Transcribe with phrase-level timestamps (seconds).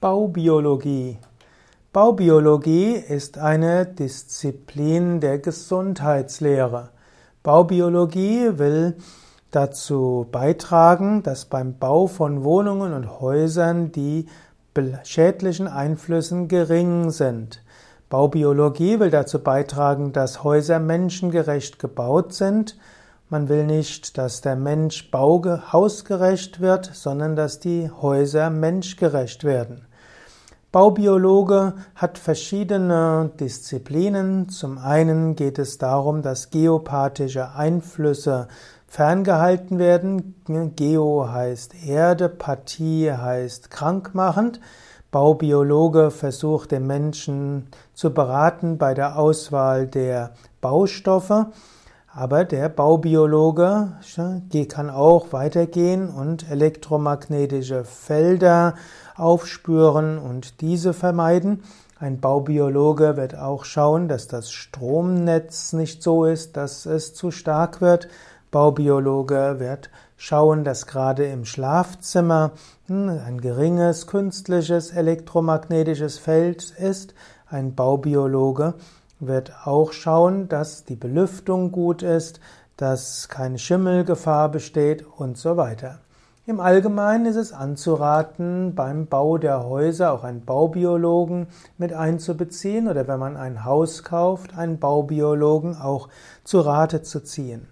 [0.00, 1.18] Baubiologie.
[1.92, 6.88] Baubiologie ist eine Disziplin der Gesundheitslehre.
[7.42, 8.96] Baubiologie will
[9.50, 14.24] dazu beitragen, dass beim Bau von Wohnungen und Häusern die
[15.02, 17.62] schädlichen Einflüssen gering sind.
[18.08, 22.78] Baubiologie will dazu beitragen, dass Häuser menschengerecht gebaut sind
[23.32, 29.86] man will nicht, dass der Mensch hausgerecht wird, sondern dass die Häuser menschgerecht werden.
[30.72, 34.48] Baubiologe hat verschiedene Disziplinen.
[34.50, 38.46] Zum einen geht es darum, dass geopathische Einflüsse
[38.86, 40.36] ferngehalten werden.
[40.76, 44.60] Geo heißt Erde, Pathie heißt krankmachend.
[45.10, 51.46] Baubiologe versucht den Menschen zu beraten bei der Auswahl der Baustoffe.
[52.12, 53.92] Aber der Baubiologe
[54.68, 58.74] kann auch weitergehen und elektromagnetische Felder
[59.14, 61.62] aufspüren und diese vermeiden.
[62.00, 67.80] Ein Baubiologe wird auch schauen, dass das Stromnetz nicht so ist, dass es zu stark
[67.80, 68.08] wird.
[68.50, 72.52] Baubiologe wird schauen, dass gerade im Schlafzimmer
[72.86, 77.14] hm, ein geringes künstliches elektromagnetisches Feld ist.
[77.46, 78.74] Ein Baubiologe
[79.20, 82.40] wird auch schauen, dass die Belüftung gut ist,
[82.76, 86.00] dass keine Schimmelgefahr besteht und so weiter.
[86.46, 91.46] Im Allgemeinen ist es anzuraten, beim Bau der Häuser auch einen Baubiologen
[91.78, 96.08] mit einzubeziehen oder wenn man ein Haus kauft, einen Baubiologen auch
[96.42, 97.68] zu Rate zu ziehen.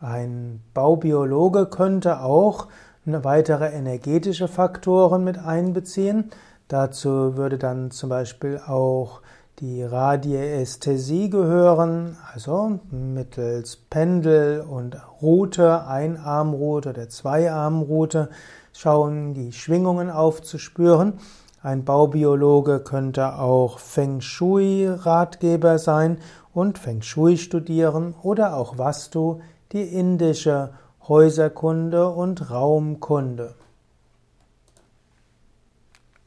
[0.00, 2.68] Ein Baubiologe könnte auch
[3.04, 6.30] weitere energetische Faktoren mit einbeziehen.
[6.68, 9.22] Dazu würde dann zum Beispiel auch
[9.60, 18.30] die Radiästhesie gehören, also mittels Pendel und Route, Einarmroute oder Zweiarmroute,
[18.72, 21.14] schauen, die Schwingungen aufzuspüren.
[21.62, 26.18] Ein Baubiologe könnte auch Feng Shui-Ratgeber sein
[26.54, 29.40] und Feng Shui studieren oder auch Vastu,
[29.72, 30.70] die indische
[31.06, 33.54] Häuserkunde und Raumkunde.